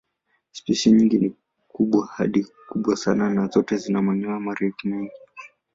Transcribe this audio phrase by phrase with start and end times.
[0.51, 1.35] Spishi nyingi ni
[1.67, 5.11] kubwa hadi kubwa sana na zote zina manyoya marefu mengi.